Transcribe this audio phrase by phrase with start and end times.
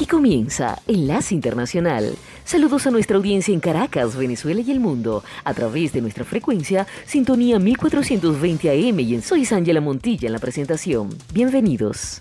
[0.00, 2.16] Aquí comienza Enlace Internacional.
[2.46, 6.86] Saludos a nuestra audiencia en Caracas, Venezuela y el mundo, a través de nuestra frecuencia
[7.04, 11.10] Sintonía 1420 AM y en Soy Ángela Montilla en la presentación.
[11.34, 12.18] Bienvenidos.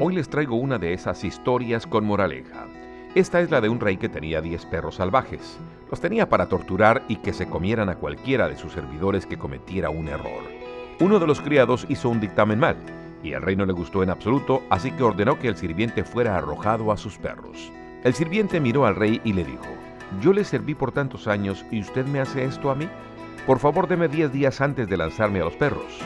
[0.00, 2.66] Hoy les traigo una de esas historias con moraleja.
[3.14, 5.58] Esta es la de un rey que tenía 10 perros salvajes.
[5.90, 9.90] Los tenía para torturar y que se comieran a cualquiera de sus servidores que cometiera
[9.90, 10.44] un error.
[11.00, 12.76] Uno de los criados hizo un dictamen mal,
[13.24, 16.36] y al rey no le gustó en absoluto, así que ordenó que el sirviente fuera
[16.36, 17.72] arrojado a sus perros.
[18.04, 19.66] El sirviente miró al rey y le dijo,
[20.20, 22.88] Yo le serví por tantos años y usted me hace esto a mí.
[23.46, 25.98] Por favor, deme 10 días antes de lanzarme a los perros.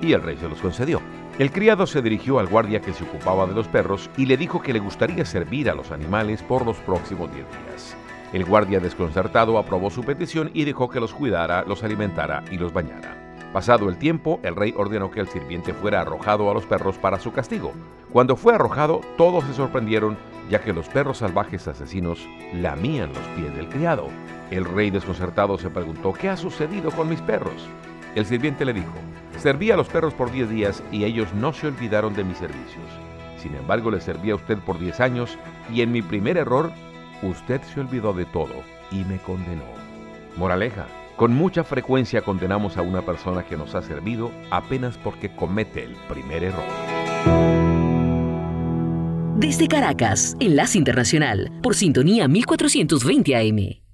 [0.00, 1.00] Y el rey se los concedió.
[1.38, 4.62] El criado se dirigió al guardia que se ocupaba de los perros y le dijo
[4.62, 7.96] que le gustaría servir a los animales por los próximos 10 días.
[8.36, 12.70] El guardia desconcertado aprobó su petición y dejó que los cuidara, los alimentara y los
[12.70, 13.16] bañara.
[13.54, 17.18] Pasado el tiempo, el rey ordenó que el sirviente fuera arrojado a los perros para
[17.18, 17.72] su castigo.
[18.12, 20.18] Cuando fue arrojado, todos se sorprendieron,
[20.50, 24.08] ya que los perros salvajes asesinos lamían los pies del criado.
[24.50, 27.66] El rey desconcertado se preguntó, ¿qué ha sucedido con mis perros?
[28.14, 28.92] El sirviente le dijo,
[29.38, 32.84] serví a los perros por 10 días y ellos no se olvidaron de mis servicios.
[33.38, 35.38] Sin embargo, le serví a usted por 10 años
[35.72, 36.70] y en mi primer error,
[37.22, 38.54] usted se olvidó de todo
[38.90, 39.64] y me condenó.
[40.36, 40.86] Moraleja,
[41.16, 45.94] con mucha frecuencia condenamos a una persona que nos ha servido apenas porque comete el
[46.08, 46.64] primer error.
[49.36, 53.85] Desde Caracas, Enlace Internacional, por sintonía 1420 AM.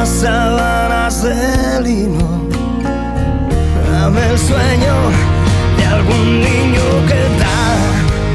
[0.00, 2.48] las sábanas de lino.
[3.92, 4.94] Dame el sueño
[5.76, 7.62] de algún niño que da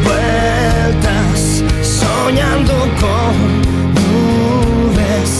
[0.08, 1.40] vueltas
[1.82, 3.34] soñando con
[3.98, 5.32] nubes.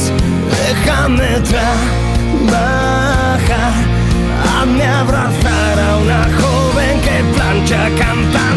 [0.58, 2.66] Déjame trabajar,
[4.50, 8.55] hazme abrazar a una joven que plancha cantando.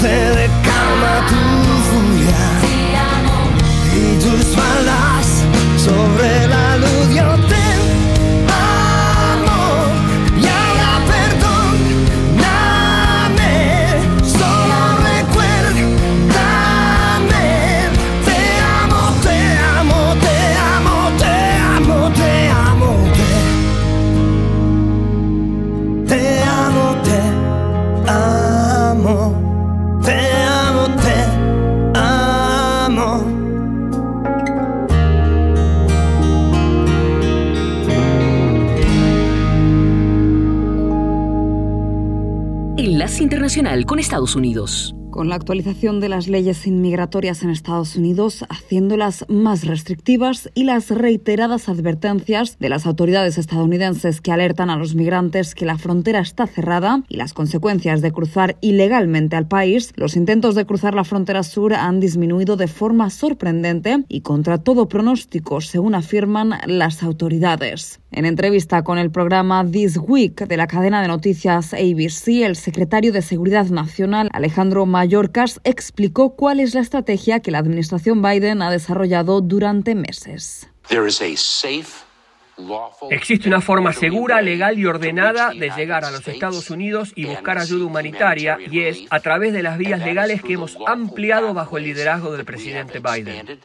[0.00, 1.40] concede calma tu
[1.88, 2.42] furia.
[3.94, 5.26] Y tus balas
[5.76, 7.47] sobre la luz yo
[44.18, 44.97] Estados Unidos.
[45.18, 50.92] Con la actualización de las leyes inmigratorias en Estados Unidos, haciéndolas más restrictivas y las
[50.92, 56.46] reiteradas advertencias de las autoridades estadounidenses que alertan a los migrantes que la frontera está
[56.46, 61.42] cerrada y las consecuencias de cruzar ilegalmente al país, los intentos de cruzar la frontera
[61.42, 67.98] sur han disminuido de forma sorprendente y contra todo pronóstico, según afirman las autoridades.
[68.10, 73.12] En entrevista con el programa This Week de la cadena de noticias ABC, el secretario
[73.12, 78.70] de Seguridad Nacional, Alejandro Mayorkas, explicó cuál es la estrategia que la administración Biden ha
[78.70, 80.68] desarrollado durante meses.
[83.08, 87.56] Existe una forma segura, legal y ordenada de llegar a los Estados Unidos y buscar
[87.56, 91.84] ayuda humanitaria y es a través de las vías legales que hemos ampliado bajo el
[91.84, 93.60] liderazgo del presidente Biden.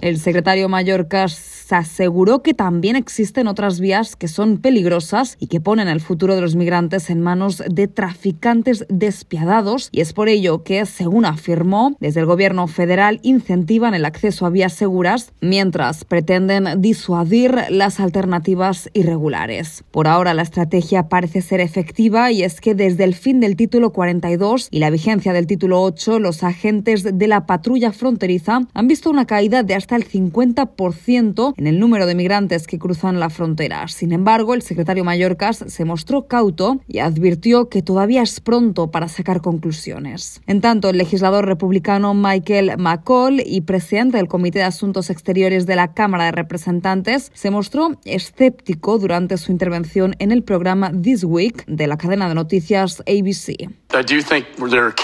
[0.00, 5.88] El secretario Mayorkas aseguró que también existen otras vías que son peligrosas y que ponen
[5.88, 10.86] el futuro de los migrantes en manos de traficantes despiadados y es por ello que,
[10.86, 17.56] según afirmó, desde el gobierno federal incentivan el acceso a vías seguras mientras pretenden disuadir
[17.70, 19.84] las alternativas irregulares.
[19.90, 23.92] Por ahora la estrategia parece ser efectiva y es que desde el fin del título
[23.92, 29.08] 42 y la vigencia del título 8, los agentes de la patrulla fronteriza han visto
[29.08, 33.88] una caída de hasta el 50% en el número de migrantes que cruzan la frontera.
[33.88, 39.08] Sin embargo, el secretario Mallorcas se mostró cauto y advirtió que todavía es pronto para
[39.08, 40.42] sacar conclusiones.
[40.46, 45.76] En tanto, el legislador republicano Michael McCall y presidente del Comité de Asuntos Exteriores de
[45.76, 51.64] la Cámara de Representantes se mostró escéptico durante su intervención en el programa This Week
[51.66, 53.70] de la cadena de noticias ABC.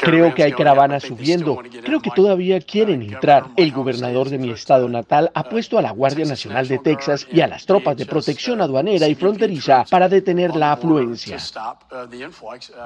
[0.03, 1.59] Creo que hay caravanas subiendo.
[1.83, 3.47] Creo que todavía quieren entrar.
[3.63, 7.43] El gobernador de mi estado natal ha puesto a la Guardia Nacional de Texas y
[7.43, 11.37] a las tropas de protección aduanera y fronteriza para detener la afluencia.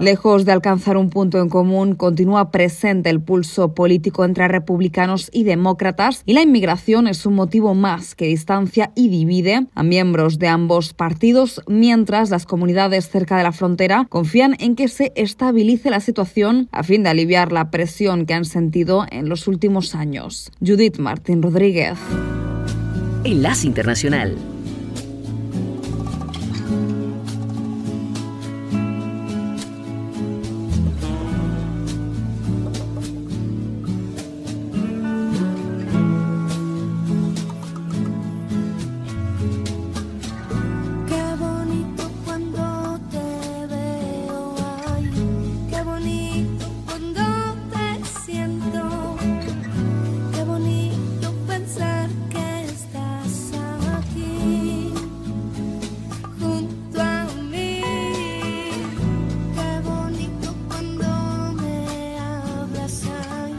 [0.01, 5.45] Lejos de alcanzar un punto en común, continúa presente el pulso político entre republicanos y
[5.45, 10.49] demócratas y la inmigración es un motivo más que distancia y divide a miembros de
[10.49, 16.01] ambos partidos, mientras las comunidades cerca de la frontera confían en que se estabilice la
[16.01, 20.51] situación a fin de aliviar la presión que han sentido en los últimos años.
[20.61, 21.99] Judith Martín Rodríguez.
[23.25, 24.56] Enlace Internacional.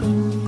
[0.04, 0.47] Ooh.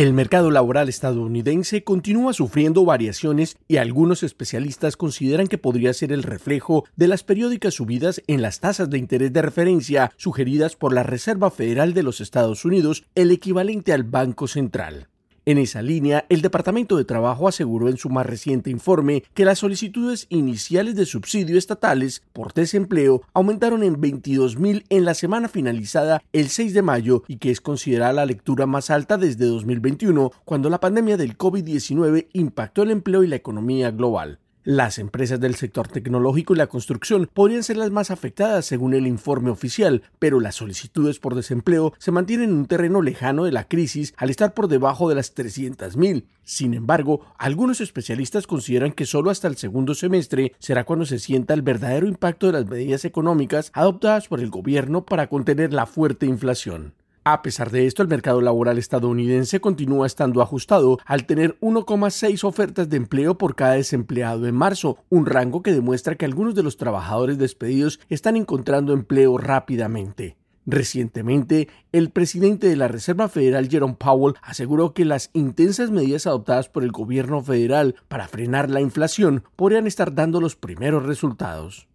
[0.00, 6.22] El mercado laboral estadounidense continúa sufriendo variaciones y algunos especialistas consideran que podría ser el
[6.22, 11.02] reflejo de las periódicas subidas en las tasas de interés de referencia sugeridas por la
[11.02, 15.09] Reserva Federal de los Estados Unidos, el equivalente al Banco Central.
[15.46, 19.60] En esa línea, el Departamento de Trabajo aseguró en su más reciente informe que las
[19.60, 26.50] solicitudes iniciales de subsidio estatales por desempleo aumentaron en 22.000 en la semana finalizada el
[26.50, 30.80] 6 de mayo y que es considerada la lectura más alta desde 2021, cuando la
[30.80, 34.40] pandemia del COVID-19 impactó el empleo y la economía global.
[34.62, 39.06] Las empresas del sector tecnológico y la construcción podrían ser las más afectadas según el
[39.06, 43.68] informe oficial, pero las solicitudes por desempleo se mantienen en un terreno lejano de la
[43.68, 46.26] crisis al estar por debajo de las 300.000.
[46.44, 51.54] Sin embargo, algunos especialistas consideran que solo hasta el segundo semestre será cuando se sienta
[51.54, 56.26] el verdadero impacto de las medidas económicas adoptadas por el gobierno para contener la fuerte
[56.26, 56.92] inflación.
[57.22, 62.88] A pesar de esto, el mercado laboral estadounidense continúa estando ajustado al tener 1,6 ofertas
[62.88, 66.78] de empleo por cada desempleado en marzo, un rango que demuestra que algunos de los
[66.78, 70.38] trabajadores despedidos están encontrando empleo rápidamente.
[70.64, 76.70] Recientemente, el presidente de la Reserva Federal, Jerome Powell, aseguró que las intensas medidas adoptadas
[76.70, 81.89] por el gobierno federal para frenar la inflación podrían estar dando los primeros resultados.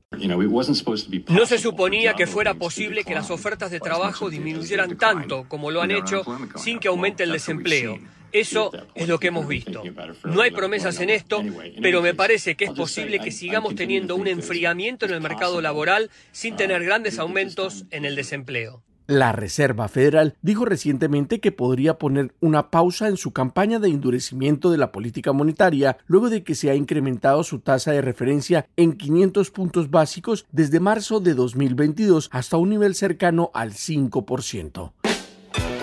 [1.30, 5.82] No se suponía que fuera posible que las ofertas de trabajo disminuyeran tanto como lo
[5.82, 6.24] han hecho
[6.56, 8.00] sin que aumente el desempleo.
[8.32, 9.82] Eso es lo que hemos visto.
[10.26, 11.42] No hay promesas en esto,
[11.82, 16.12] pero me parece que es posible que sigamos teniendo un enfriamiento en el mercado laboral
[16.34, 18.85] sin tener grandes aumentos en el desempleo.
[19.08, 24.72] La Reserva Federal dijo recientemente que podría poner una pausa en su campaña de endurecimiento
[24.72, 28.94] de la política monetaria luego de que se ha incrementado su tasa de referencia en
[28.94, 34.92] 500 puntos básicos desde marzo de 2022 hasta un nivel cercano al 5%.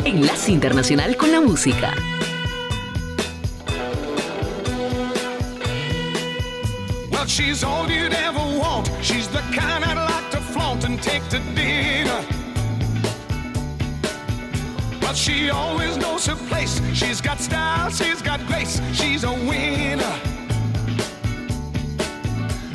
[0.04, 1.94] Enlace Internacional con la Música.
[7.12, 8.90] Well, she's all you'd ever want.
[9.00, 12.31] She's the kind I'd like to flaunt and take to dinner.
[15.12, 16.80] But she always knows her place.
[16.94, 18.80] She's got style, she's got grace.
[18.94, 20.14] She's a winner.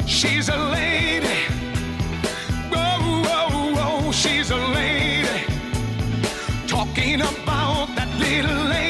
[0.06, 1.40] She's a lady.
[2.70, 5.46] Whoa, whoa, whoa, she's a lady.
[6.68, 8.87] Talking about that little lady.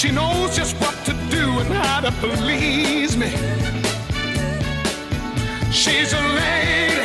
[0.00, 3.28] She knows just what to do and how to please me.
[5.70, 6.99] She's a lady.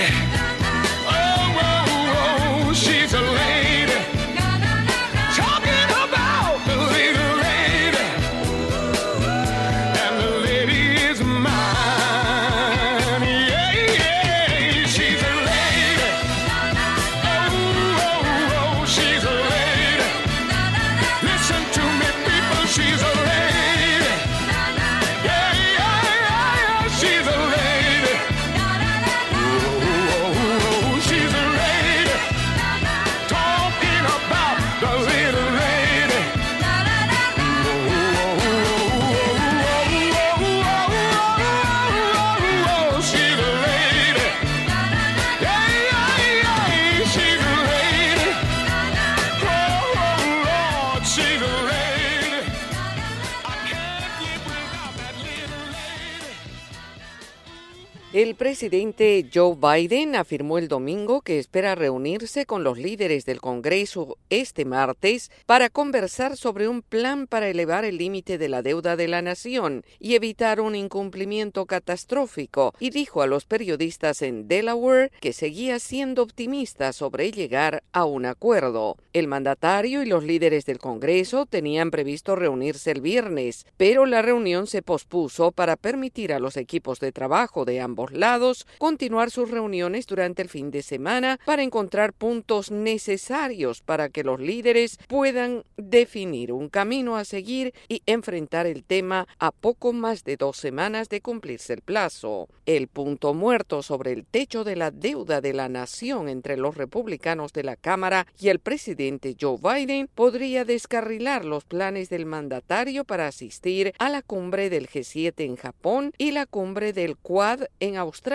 [58.56, 64.64] Presidente Joe Biden afirmó el domingo que espera reunirse con los líderes del Congreso este
[64.64, 69.22] martes para conversar sobre un plan para elevar el límite de la deuda de la
[69.22, 75.78] nación y evitar un incumplimiento catastrófico y dijo a los periodistas en Delaware que seguía
[75.80, 78.96] siendo optimista sobre llegar a un acuerdo.
[79.12, 84.66] El mandatario y los líderes del Congreso tenían previsto reunirse el viernes, pero la reunión
[84.66, 88.45] se pospuso para permitir a los equipos de trabajo de ambos lados
[88.78, 94.40] continuar sus reuniones durante el fin de semana para encontrar puntos necesarios para que los
[94.40, 100.38] líderes puedan definir un camino a seguir y enfrentar el tema a poco más de
[100.38, 102.48] dos semanas de cumplirse el plazo.
[102.66, 107.54] El punto muerto sobre el techo de la deuda de la nación entre los republicanos
[107.54, 113.28] de la Cámara y el presidente Joe Biden podría descarrilar los planes del mandatario para
[113.28, 118.35] asistir a la cumbre del G7 en Japón y la cumbre del Quad en Australia,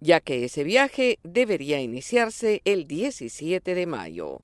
[0.00, 4.40] ya que ese viaje debería iniciarse el 17 de mayo.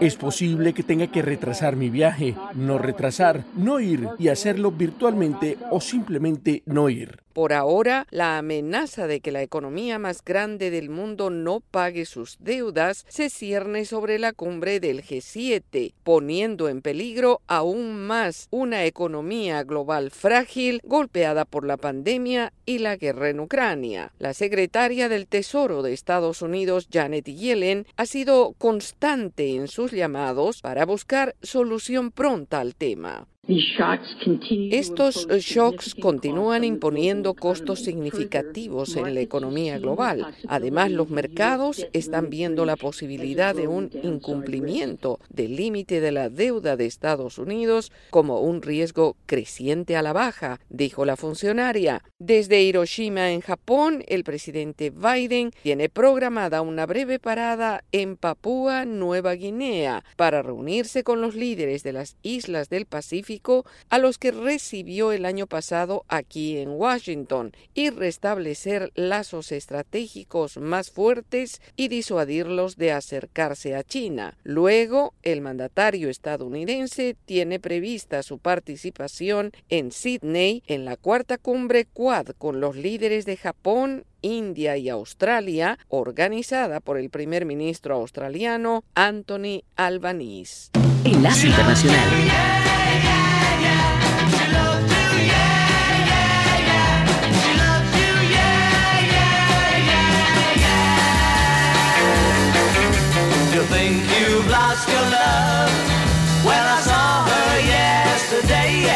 [0.00, 5.56] Es posible que tenga que retrasar mi viaje, no retrasar, no ir y hacerlo virtualmente
[5.70, 7.20] o simplemente no ir.
[7.38, 12.36] Por ahora, la amenaza de que la economía más grande del mundo no pague sus
[12.40, 19.62] deudas se cierne sobre la cumbre del G7, poniendo en peligro aún más una economía
[19.62, 24.12] global frágil golpeada por la pandemia y la guerra en Ucrania.
[24.18, 30.60] La secretaria del Tesoro de Estados Unidos, Janet Yellen, ha sido constante en sus llamados
[30.60, 33.28] para buscar solución pronta al tema.
[33.48, 40.34] Estos shocks continúan imponiendo costos significativos en la economía global.
[40.48, 46.76] Además, los mercados están viendo la posibilidad de un incumplimiento del límite de la deuda
[46.76, 52.02] de Estados Unidos como un riesgo creciente a la baja, dijo la funcionaria.
[52.18, 59.32] Desde Hiroshima, en Japón, el presidente Biden tiene programada una breve parada en Papúa Nueva
[59.32, 63.37] Guinea para reunirse con los líderes de las islas del Pacífico
[63.88, 70.90] a los que recibió el año pasado aquí en Washington y restablecer lazos estratégicos más
[70.90, 74.36] fuertes y disuadirlos de acercarse a China.
[74.42, 82.28] Luego, el mandatario estadounidense tiene prevista su participación en Sydney en la cuarta cumbre Quad
[82.38, 89.62] con los líderes de Japón, India y Australia, organizada por el primer ministro australiano Anthony
[89.76, 90.70] Albanese.
[91.04, 92.67] Enlace Internacional.
[104.78, 105.74] ask your love.
[106.46, 108.86] Well, I saw her yesterday.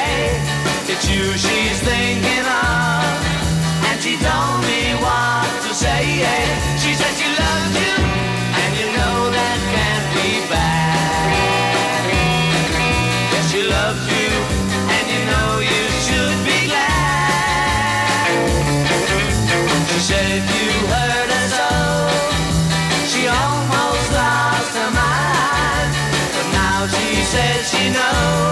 [0.87, 3.19] It's you she's thinking of,
[3.91, 6.23] and she told me what to say.
[6.83, 7.95] She said she loved you,
[8.63, 12.07] and you know that can't be bad.
[13.33, 14.31] Yes, she loves you,
[14.95, 18.31] and you know you should be glad.
[19.91, 20.82] She said you.
[27.63, 28.52] she know?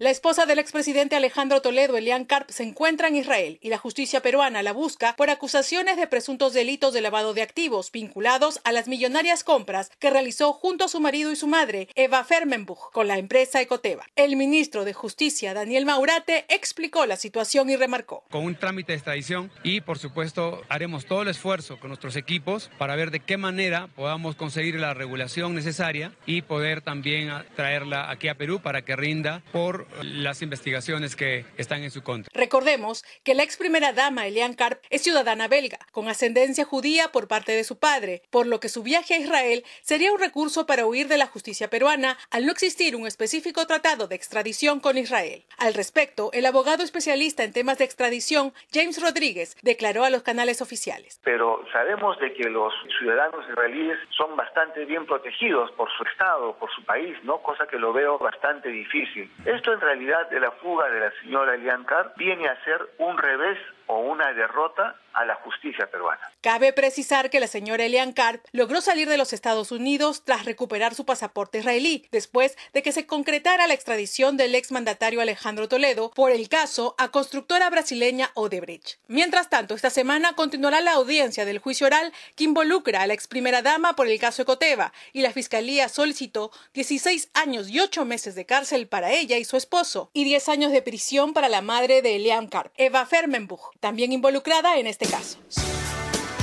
[0.00, 4.22] La esposa del expresidente Alejandro Toledo, Elian Karp, se encuentra en Israel y la justicia
[4.22, 8.88] peruana la busca por acusaciones de presuntos delitos de lavado de activos vinculados a las
[8.88, 13.18] millonarias compras que realizó junto a su marido y su madre, Eva Fermenbuch, con la
[13.18, 14.06] empresa Ecoteva.
[14.16, 18.24] El ministro de Justicia, Daniel Maurate, explicó la situación y remarcó.
[18.30, 22.70] Con un trámite de extradición y, por supuesto, haremos todo el esfuerzo con nuestros equipos
[22.78, 28.28] para ver de qué manera podamos conseguir la regulación necesaria y poder también traerla aquí
[28.28, 32.30] a Perú para que rinda por las investigaciones que están en su contra.
[32.34, 37.28] Recordemos que la ex primera dama Elian Karp es ciudadana belga, con ascendencia judía por
[37.28, 40.86] parte de su padre, por lo que su viaje a Israel sería un recurso para
[40.86, 45.44] huir de la justicia peruana al no existir un específico tratado de extradición con Israel.
[45.58, 50.62] Al respecto, el abogado especialista en temas de extradición, James Rodríguez, declaró a los canales
[50.62, 51.20] oficiales.
[51.24, 56.70] Pero sabemos de que los ciudadanos israelíes son bastante bien protegidos por su Estado, por
[56.72, 57.38] su país, ¿no?
[57.42, 59.30] Cosa que lo veo bastante difícil.
[59.44, 63.58] Esto en realidad de la fuga de la señora Elian viene a ser un revés
[63.86, 66.20] o una derrota a la justicia peruana.
[66.40, 70.94] Cabe precisar que la señora Elian Karp logró salir de los Estados Unidos tras recuperar
[70.94, 76.30] su pasaporte israelí, después de que se concretara la extradición del exmandatario Alejandro Toledo por
[76.30, 78.98] el caso a constructora brasileña Odebrecht.
[79.08, 83.26] Mientras tanto, esta semana continuará la audiencia del juicio oral que involucra a la ex
[83.26, 88.34] primera dama por el caso Ecoteva y la fiscalía solicitó 16 años y 8 meses
[88.34, 92.02] de cárcel para ella y su esposo y 10 años de prisión para la madre
[92.02, 95.38] de Elian Karp, Eva Fermenbuch también involucrada en este caso.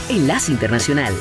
[0.09, 1.13] Enlace Internacional.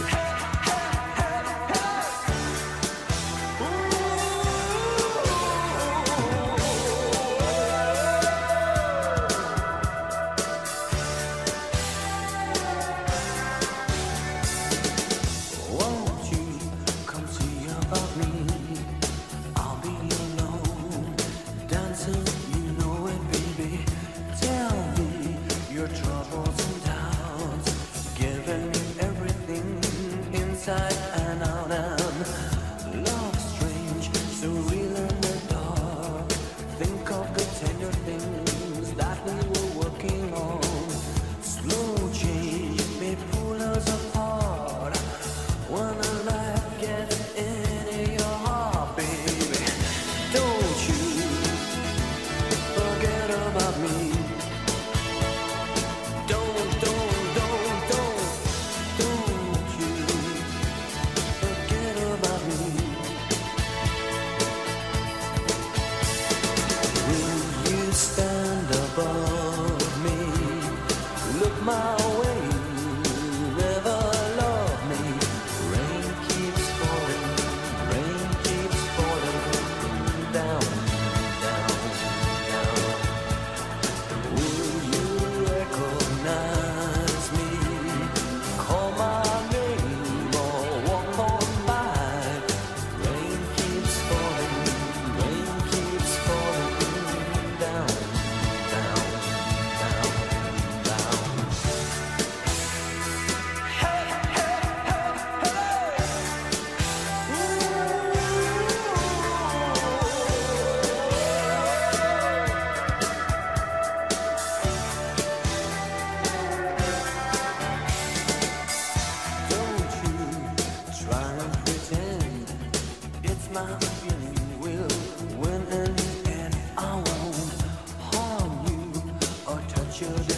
[129.96, 130.35] should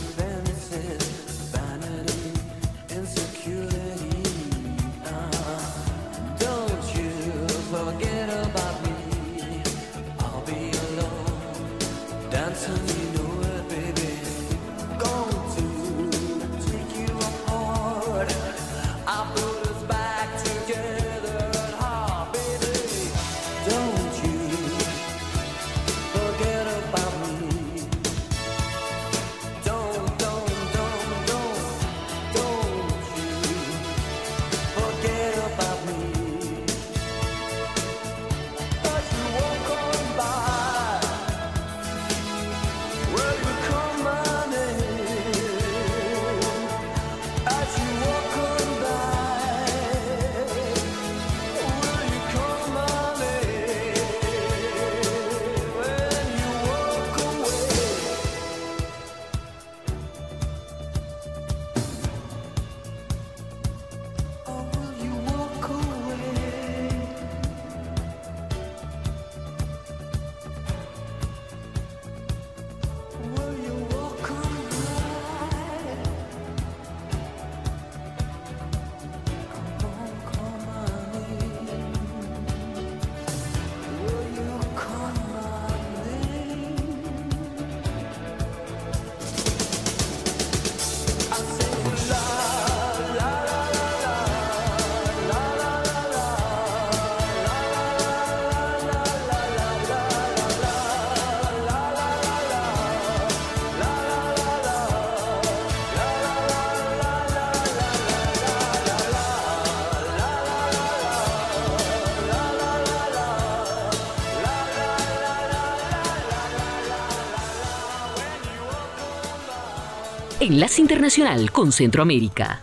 [120.40, 122.62] Enlace Internacional con Centroamérica.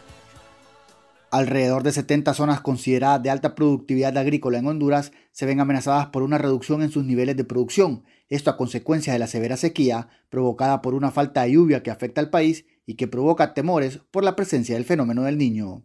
[1.29, 6.23] Alrededor de 70 zonas consideradas de alta productividad agrícola en Honduras se ven amenazadas por
[6.23, 10.81] una reducción en sus niveles de producción, esto a consecuencia de la severa sequía provocada
[10.81, 14.38] por una falta de lluvia que afecta al país y que provoca temores por la
[14.38, 15.83] presencia del fenómeno del niño.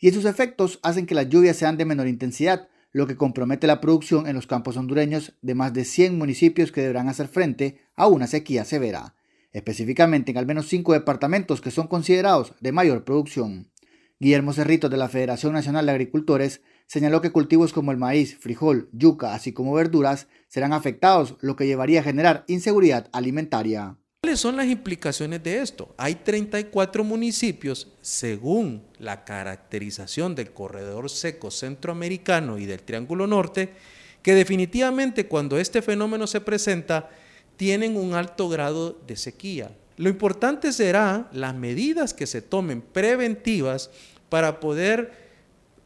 [0.00, 3.80] Y sus efectos hacen que las lluvias sean de menor intensidad, lo que compromete la
[3.80, 8.08] producción en los campos hondureños de más de 100 municipios que deberán hacer frente a
[8.08, 9.14] una sequía severa,
[9.52, 13.70] específicamente en al menos 5 departamentos que son considerados de mayor producción.
[14.20, 18.88] Guillermo Cerrito de la Federación Nacional de Agricultores señaló que cultivos como el maíz, frijol,
[18.92, 23.96] yuca, así como verduras serán afectados, lo que llevaría a generar inseguridad alimentaria.
[24.20, 25.94] ¿Cuáles son las implicaciones de esto?
[25.96, 33.70] Hay 34 municipios, según la caracterización del corredor seco centroamericano y del Triángulo Norte,
[34.22, 37.08] que definitivamente cuando este fenómeno se presenta,
[37.58, 39.76] tienen un alto grado de sequía.
[39.96, 43.90] Lo importante será las medidas que se tomen preventivas
[44.28, 45.12] para poder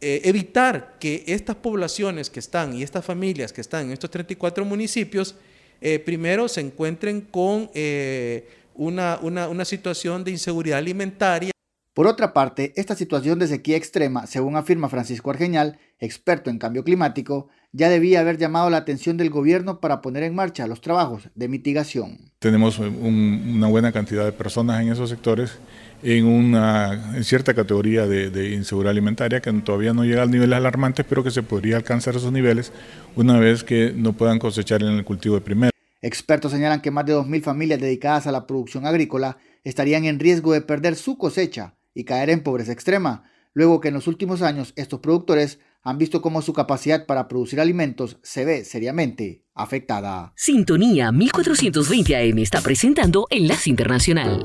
[0.03, 4.67] eh, evitar que estas poblaciones que están y estas familias que están en estos 34
[4.67, 5.35] municipios,
[5.81, 11.53] eh, primero se encuentren con eh, una, una situación de inseguridad alimentaria.
[11.95, 16.85] Por otra parte, esta situación de sequía extrema, según afirma Francisco Argeñal, experto en cambio
[16.85, 21.31] climático, ya debía haber llamado la atención del gobierno para poner en marcha los trabajos
[21.35, 22.19] de mitigación.
[22.39, 25.59] Tenemos una buena cantidad de personas en esos sectores
[26.03, 31.07] en una en cierta categoría de, inseguridad alimentaria que todavía no llega a niveles alarmantes,
[31.09, 32.73] pero que se podría alcanzar esos niveles
[33.17, 35.71] una vez que no puedan cosechar en el cultivo de primero.
[36.03, 40.53] Expertos señalan que más de 2.000 familias dedicadas a la producción agrícola estarían en riesgo
[40.53, 43.23] de perder su cosecha y caer en pobreza extrema,
[43.55, 47.61] luego que en los últimos años estos productores han visto cómo su capacidad para producir
[47.61, 50.33] alimentos se ve seriamente afectada.
[50.37, 54.45] Sintonía 1420 AM está presentando Enlace Internacional.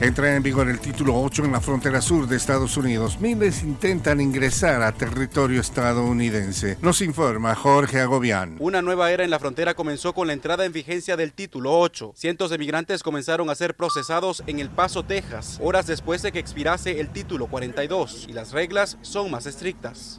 [0.00, 3.20] Entra en vigor el título 8 en la frontera sur de Estados Unidos.
[3.20, 6.76] Miles intentan ingresar a territorio estadounidense.
[6.82, 8.56] Nos informa Jorge Agobián.
[8.58, 12.12] Una nueva era en la frontera comenzó con la entrada en vigencia del título 8.
[12.16, 16.40] Cientos de migrantes comenzaron a ser procesados en El Paso, Texas, horas después de que
[16.40, 20.18] expirase el título 42 y las reglas son más estrictas.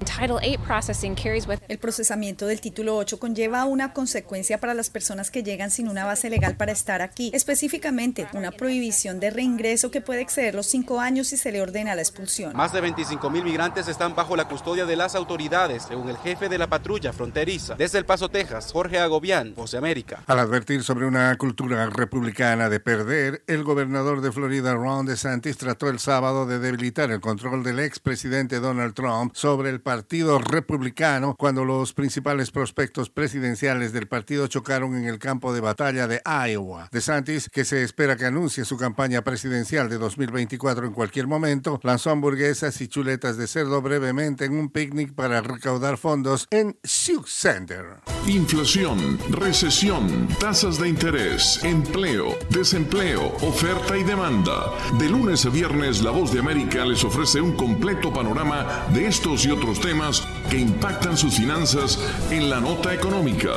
[1.68, 6.06] El procesamiento del título 8 conlleva una consecuencia para las personas que llegan sin una
[6.06, 11.00] base legal para estar aquí, específicamente una prohibición de reingreso que puede exceder los cinco
[11.00, 12.56] años si se le ordena la expulsión.
[12.56, 16.50] Más de 25 mil migrantes están bajo la custodia de las autoridades, según el jefe
[16.50, 17.74] de la patrulla fronteriza.
[17.74, 20.24] Desde El Paso, Texas, Jorge Agobián, Voz de América.
[20.28, 25.90] Al advertir sobre una cultura republicana de perder, el gobernador de Florida, Ron DeSantis, trató
[25.90, 31.66] el sábado de debilitar el control del expresidente Donald Trump sobre el Partido Republicano cuando
[31.66, 36.88] los principales prospectos presidenciales del partido chocaron en el campo de batalla de Iowa.
[36.92, 42.12] DeSantis, que se espera que anuncie su campaña presidencial, de 2024 en cualquier momento, lanzó
[42.12, 48.02] hamburguesas y chuletas de cerdo brevemente en un picnic para recaudar fondos en Sioux Center.
[48.28, 54.74] Inflación, recesión, tasas de interés, empleo, desempleo, oferta y demanda.
[55.00, 59.46] De lunes a viernes, La Voz de América les ofrece un completo panorama de estos
[59.46, 61.98] y otros temas que impactan sus finanzas
[62.30, 63.52] en la nota económica.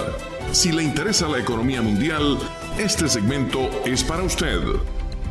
[0.53, 2.39] Si le interesa la economía mundial,
[2.79, 4.61] este segmento es para usted.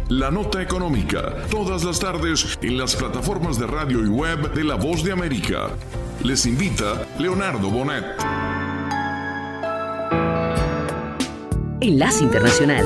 [0.09, 4.75] La Nota Económica, todas las tardes en las plataformas de radio y web de La
[4.75, 5.67] Voz de América.
[6.23, 8.05] Les invita Leonardo Bonet.
[11.81, 12.85] Enlace Internacional.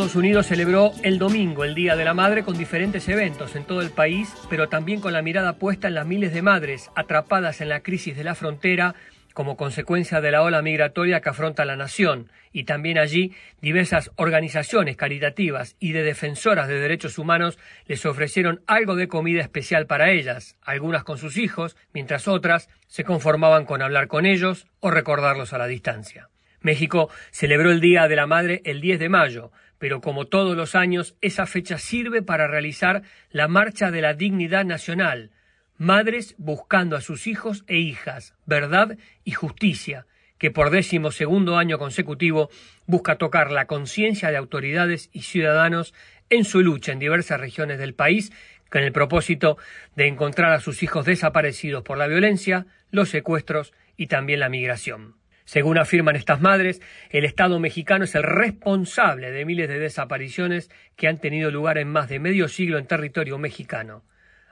[0.00, 3.82] Estados Unidos celebró el domingo, el Día de la Madre, con diferentes eventos en todo
[3.82, 7.68] el país, pero también con la mirada puesta en las miles de madres atrapadas en
[7.68, 8.94] la crisis de la frontera
[9.34, 14.96] como consecuencia de la ola migratoria que afronta la nación, y también allí diversas organizaciones
[14.96, 20.56] caritativas y de defensoras de derechos humanos les ofrecieron algo de comida especial para ellas,
[20.62, 25.58] algunas con sus hijos, mientras otras se conformaban con hablar con ellos o recordarlos a
[25.58, 26.30] la distancia.
[26.62, 29.50] México celebró el Día de la Madre el 10 de mayo,
[29.80, 34.66] pero como todos los años, esa fecha sirve para realizar la Marcha de la Dignidad
[34.66, 35.30] Nacional,
[35.78, 40.04] madres buscando a sus hijos e hijas, verdad y justicia,
[40.36, 42.50] que por décimo segundo año consecutivo
[42.84, 45.94] busca tocar la conciencia de autoridades y ciudadanos
[46.28, 48.32] en su lucha en diversas regiones del país
[48.70, 49.56] con el propósito
[49.96, 55.19] de encontrar a sus hijos desaparecidos por la violencia, los secuestros y también la migración.
[55.50, 56.80] Según afirman estas madres,
[57.10, 61.90] el Estado mexicano es el responsable de miles de desapariciones que han tenido lugar en
[61.90, 64.04] más de medio siglo en territorio mexicano.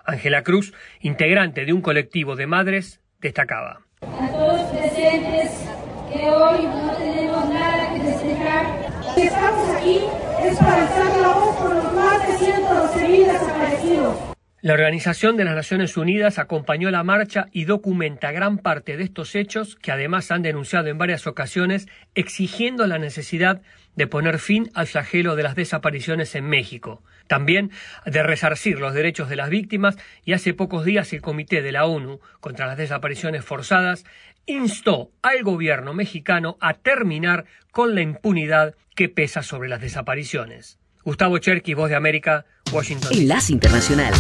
[0.04, 3.82] Ángela Cruz, integrante de un colectivo de madres, destacaba.
[4.00, 5.68] A todos presentes
[6.12, 9.14] que hoy no tenemos nada que festejar.
[9.14, 10.00] Si estamos aquí
[10.42, 14.37] es para alzar la voz por los más de 112.000 desaparecidos.
[14.60, 19.36] La Organización de las Naciones Unidas acompañó la marcha y documenta gran parte de estos
[19.36, 21.86] hechos que además han denunciado en varias ocasiones
[22.16, 23.62] exigiendo la necesidad
[23.94, 27.70] de poner fin al flagelo de las desapariciones en México, también
[28.04, 31.86] de resarcir los derechos de las víctimas y hace pocos días el Comité de la
[31.86, 34.04] ONU contra las desapariciones forzadas
[34.44, 40.80] instó al gobierno mexicano a terminar con la impunidad que pesa sobre las desapariciones.
[41.04, 43.12] Gustavo Cherky, Voz de América, Washington.
[43.12, 44.12] Enlace Internacional.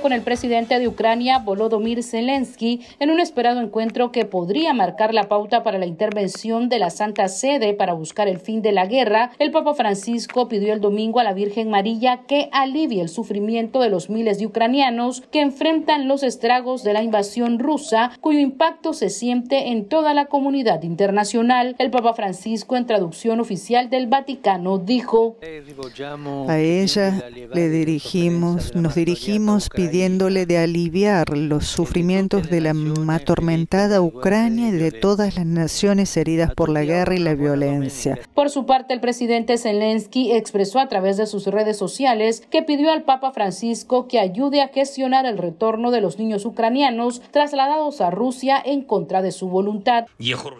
[0.00, 5.14] Reunirse con el presidente de Ucrania, Volodymyr Zelensky, en un esperado encuentro que podría marcar
[5.14, 8.86] la pauta para la intervención de la Santa Sede para buscar el fin de la
[8.86, 13.80] guerra, el Papa Francisco pidió el domingo a la Virgen María que alivie el sufrimiento
[13.80, 18.92] de los miles de ucranianos que enfrentan los estragos de la invasión rusa, cuyo impacto
[18.92, 21.76] se siente en toda la comunidad internacional.
[21.78, 25.36] El Papa Francisco, en traducción oficial del Vaticano, dijo:
[26.48, 27.22] A ella
[27.52, 32.74] le dirigimos, nos dirigimos pidiéndole de aliviar los sufrimientos de la
[33.08, 38.18] atormentada Ucrania y de todas las naciones heridas por la guerra y la violencia.
[38.34, 42.92] Por su parte, el presidente Zelensky expresó a través de sus redes sociales que pidió
[42.92, 48.10] al Papa Francisco que ayude a gestionar el retorno de los niños ucranianos trasladados a
[48.10, 50.06] Rusia en contra de su voluntad.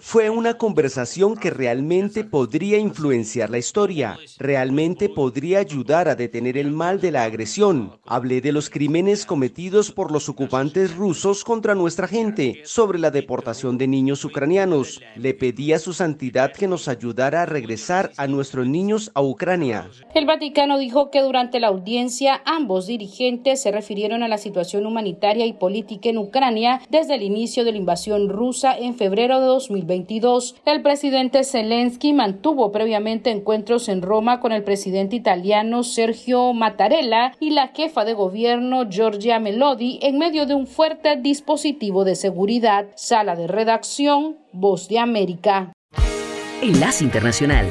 [0.01, 6.73] Fue una conversación que realmente podría influenciar la historia, realmente podría ayudar a detener el
[6.73, 7.93] mal de la agresión.
[8.07, 13.79] Hablé de los crímenes cometidos por los ocupantes rusos contra nuestra gente, sobre la deportación
[13.79, 15.01] de niños ucranianos.
[15.17, 19.89] Le pedí a su santidad que nos ayudara a regresar a nuestros niños a Ucrania.
[20.15, 25.47] El Vaticano dijo que durante la audiencia ambos dirigentes se refirieron a la situación humanitaria
[25.47, 30.57] y política en Ucrania desde el inicio de la invasión rusa en febrero de 2022.
[30.65, 37.51] El presidente Zelensky mantuvo previamente encuentros en Roma con el presidente italiano Sergio Mattarella y
[37.51, 39.10] la jefa de gobierno Giorgia
[39.41, 42.87] Melodi en medio de un fuerte dispositivo de seguridad.
[42.95, 45.73] Sala de redacción, Voz de América.
[46.63, 47.67] Enlace Internacional.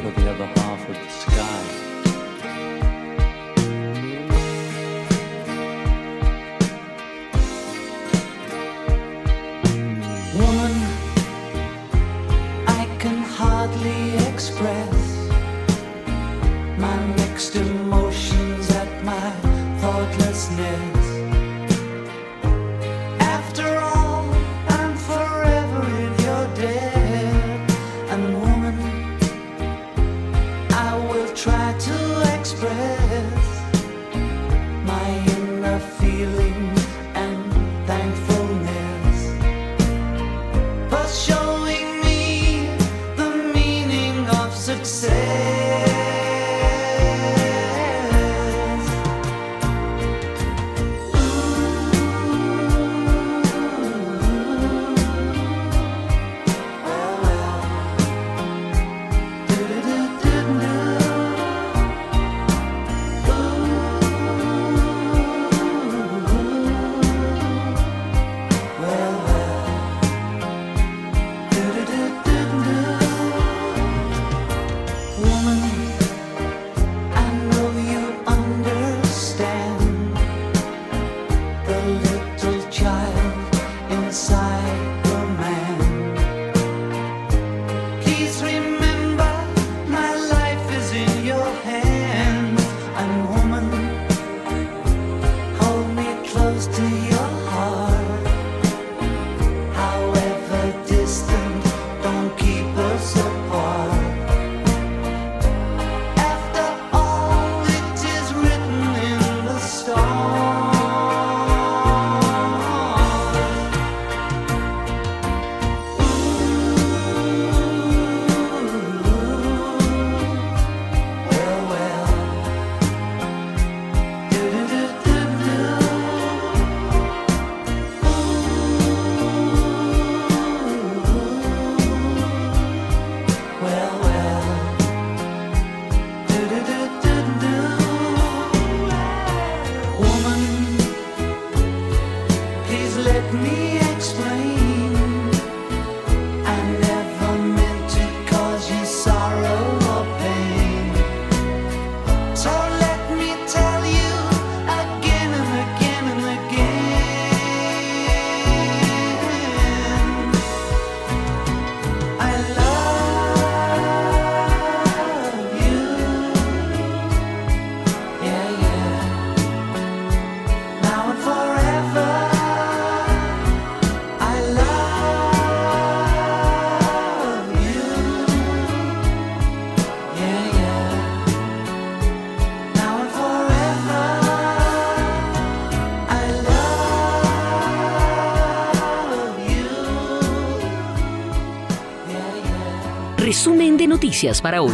[194.19, 194.73] Noticias para hoy.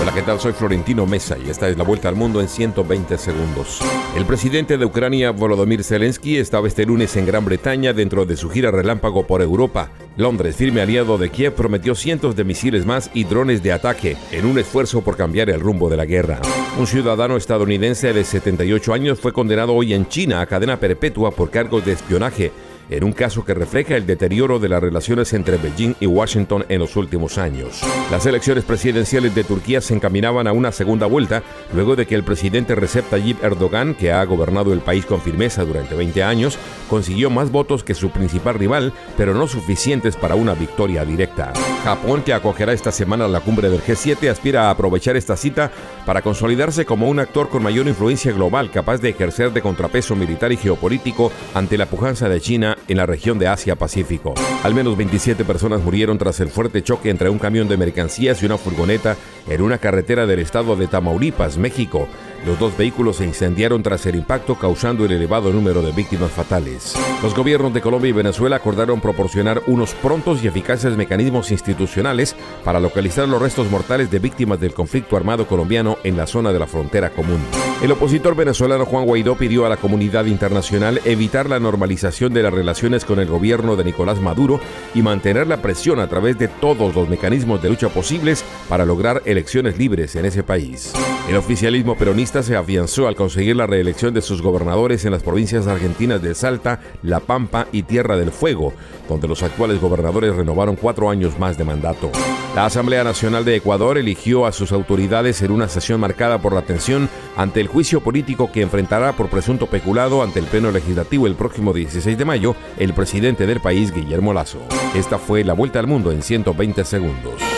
[0.00, 0.38] Hola, ¿qué ¿qué tal?
[0.38, 3.80] Soy Florentino Mesa y esta es la vuelta al mundo en 120 segundos.
[4.16, 8.50] El presidente de Ucrania, Volodymyr Zelensky, estaba este lunes en Gran Bretaña dentro de su
[8.50, 9.90] gira relámpago por Europa.
[10.16, 14.46] Londres, firme aliado de Kiev, prometió cientos de misiles más y drones de ataque en
[14.46, 16.40] un esfuerzo por cambiar el rumbo de la guerra.
[16.78, 21.50] Un ciudadano estadounidense de 78 años fue condenado hoy en China a cadena perpetua por
[21.50, 22.52] cargos de espionaje
[22.90, 26.80] en un caso que refleja el deterioro de las relaciones entre Beijing y Washington en
[26.80, 27.80] los últimos años.
[28.10, 31.42] Las elecciones presidenciales de Turquía se encaminaban a una segunda vuelta
[31.74, 35.64] luego de que el presidente Recep Tayyip Erdogan, que ha gobernado el país con firmeza
[35.64, 36.58] durante 20 años,
[36.88, 41.52] consiguió más votos que su principal rival, pero no suficientes para una victoria directa.
[41.84, 45.70] Japón, que acogerá esta semana la cumbre del G7, aspira a aprovechar esta cita
[46.06, 50.52] para consolidarse como un actor con mayor influencia global capaz de ejercer de contrapeso militar
[50.52, 54.34] y geopolítico ante la pujanza de China en la región de Asia-Pacífico.
[54.62, 58.46] Al menos 27 personas murieron tras el fuerte choque entre un camión de mercancías y
[58.46, 59.16] una furgoneta
[59.48, 62.08] en una carretera del estado de Tamaulipas, México.
[62.46, 66.94] Los dos vehículos se incendiaron tras el impacto causando el elevado número de víctimas fatales.
[67.22, 72.78] Los gobiernos de Colombia y Venezuela acordaron proporcionar unos prontos y eficaces mecanismos institucionales para
[72.78, 76.68] localizar los restos mortales de víctimas del conflicto armado colombiano en la zona de la
[76.68, 77.40] frontera común.
[77.82, 82.52] El opositor venezolano Juan Guaidó pidió a la comunidad internacional evitar la normalización de las
[82.52, 84.60] relaciones con el gobierno de Nicolás Maduro
[84.94, 89.22] y mantener la presión a través de todos los mecanismos de lucha posibles para lograr
[89.38, 90.92] elecciones libres en ese país.
[91.28, 95.68] El oficialismo peronista se afianzó al conseguir la reelección de sus gobernadores en las provincias
[95.68, 98.72] argentinas de Salta, La Pampa y Tierra del Fuego,
[99.08, 102.10] donde los actuales gobernadores renovaron cuatro años más de mandato.
[102.56, 106.62] La Asamblea Nacional de Ecuador eligió a sus autoridades en una sesión marcada por la
[106.62, 111.36] tensión ante el juicio político que enfrentará por presunto peculado ante el Pleno Legislativo el
[111.36, 114.58] próximo 16 de mayo el presidente del país, Guillermo Lazo.
[114.96, 117.57] Esta fue la vuelta al mundo en 120 segundos.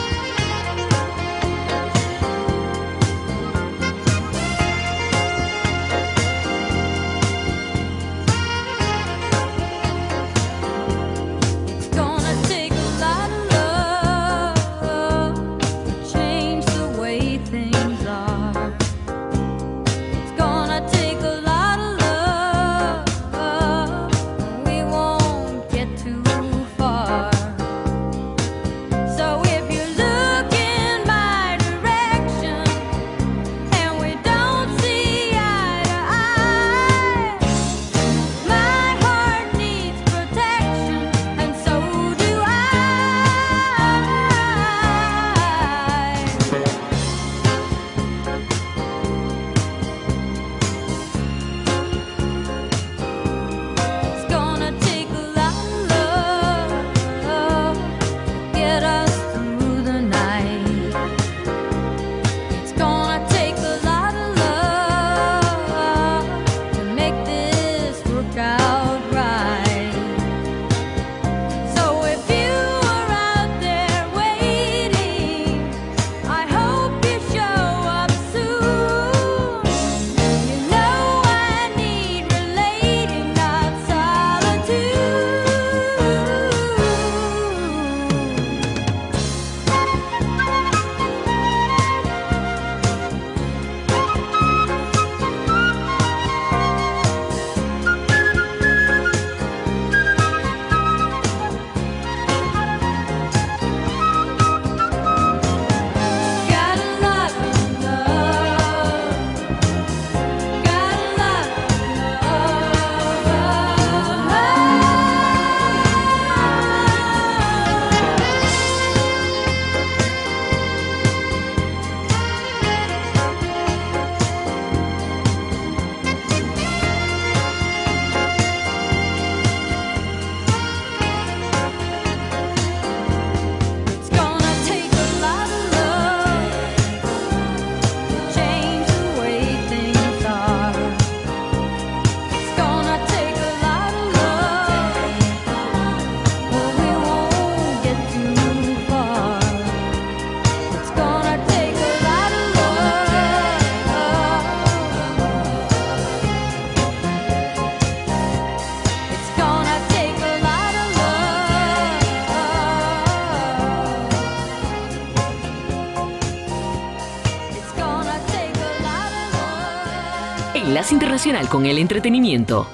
[170.81, 172.65] Enlace Internacional con el Entretenimiento.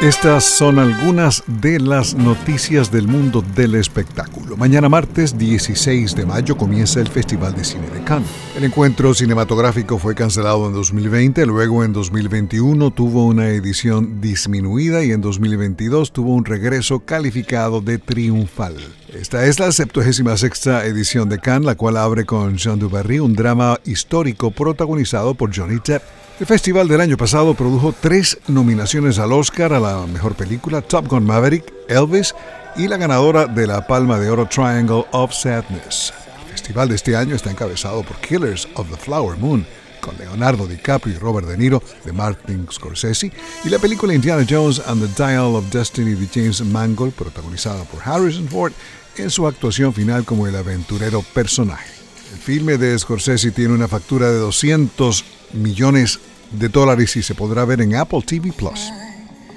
[0.00, 4.56] Estas son algunas de las noticias del mundo del espectáculo.
[4.56, 8.28] Mañana martes 16 de mayo comienza el Festival de Cine de Cannes.
[8.56, 15.12] El encuentro cinematográfico fue cancelado en 2020, luego en 2021 tuvo una edición disminuida y
[15.12, 18.76] en 2022 tuvo un regreso calificado de triunfal.
[19.12, 23.78] Esta es la 76 edición de Cannes, la cual abre con Jean Dubarry, un drama
[23.84, 26.02] histórico protagonizado por Johnny Depp.
[26.38, 31.08] El festival del año pasado produjo tres nominaciones al Oscar a la mejor película, Top
[31.08, 32.34] Gun Maverick, Elvis
[32.76, 36.12] y la ganadora de la Palma de Oro Triangle of Sadness.
[36.44, 39.66] El festival de este año está encabezado por Killers of the Flower Moon,
[40.02, 43.32] con Leonardo DiCaprio y Robert De Niro de Martin Scorsese,
[43.64, 48.02] y la película Indiana Jones and the Dial of Destiny de James Mangold, protagonizada por
[48.04, 48.74] Harrison Ford
[49.16, 51.96] en su actuación final como el aventurero personaje.
[52.34, 55.24] El filme de Scorsese tiene una factura de 200
[55.54, 56.20] millones
[56.52, 58.92] de dólares y se podrá ver en Apple TV Plus.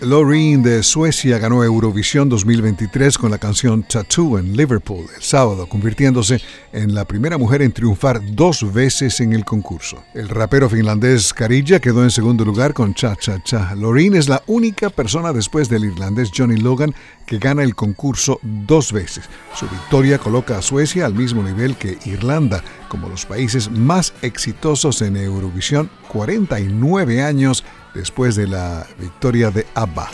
[0.02, 6.42] Loreen de Suecia ganó Eurovisión 2023 con la canción Tattoo en Liverpool el sábado, convirtiéndose
[6.72, 10.02] en la primera mujer en triunfar dos veces en el concurso.
[10.14, 13.76] El rapero finlandés Karija quedó en segundo lugar con Cha Cha Cha.
[13.76, 16.96] Loreen es la única persona después del irlandés Johnny Logan
[17.26, 19.26] que gana el concurso dos veces.
[19.54, 25.02] Su victoria coloca a Suecia al mismo nivel que Irlanda como los países más exitosos
[25.02, 30.10] en Eurovisión 49 años después de la victoria de ABBA.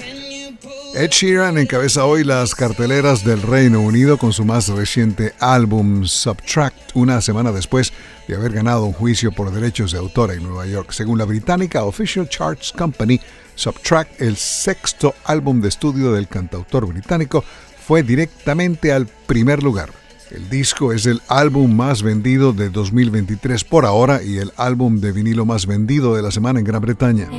[0.95, 6.91] Ed Sheeran encabeza hoy las carteleras del Reino Unido con su más reciente álbum Subtract,
[6.93, 7.91] una semana después
[8.29, 10.91] de haber ganado un juicio por derechos de autor en Nueva York.
[10.91, 13.19] Según la británica Official Charts Company,
[13.55, 17.43] Subtract, el sexto álbum de estudio del cantautor británico,
[17.85, 20.04] fue directamente al primer lugar.
[20.31, 25.11] El disco es el álbum más vendido de 2023 por ahora y el álbum de
[25.11, 27.29] vinilo más vendido de la semana en Gran Bretaña.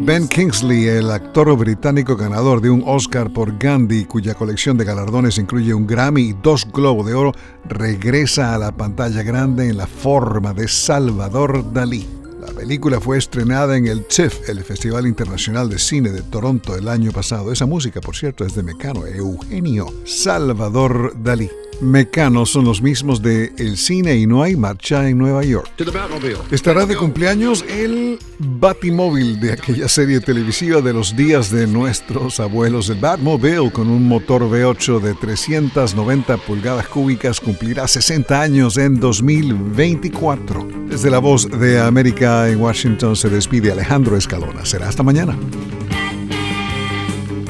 [0.00, 5.36] Ben Kingsley, el actor británico ganador de un Oscar por Gandhi, cuya colección de galardones
[5.38, 7.32] incluye un Grammy y dos Globos de Oro,
[7.66, 12.17] regresa a la pantalla grande en la forma de Salvador Dalí.
[12.48, 16.88] La película fue estrenada en el TIFF, el Festival Internacional de Cine de Toronto, el
[16.88, 17.52] año pasado.
[17.52, 21.50] Esa música, por cierto, es de Mecano, Eugenio Salvador Dalí.
[21.80, 25.70] Mecano son los mismos de El Cine y No hay marcha en Nueva York.
[26.50, 32.88] Estará de cumpleaños el Batimóvil de aquella serie televisiva de los días de nuestros abuelos.
[32.88, 40.68] El Batmobile con un motor V8 de 390 pulgadas cúbicas cumplirá 60 años en 2024.
[40.88, 44.64] Desde la voz de América en Washington se despide Alejandro Escalona.
[44.64, 45.36] Será hasta mañana.